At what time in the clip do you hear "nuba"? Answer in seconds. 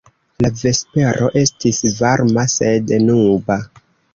3.07-3.63